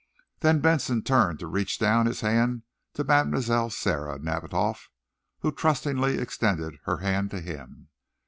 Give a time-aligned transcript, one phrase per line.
[0.39, 2.63] Then Benson turned to reach down his hand
[2.95, 3.69] to Mlle.
[3.69, 4.89] Sara Nadiboff,
[5.41, 7.89] who trustingly extended her hand to him.